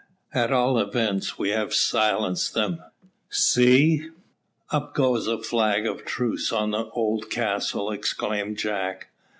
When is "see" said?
3.29-4.09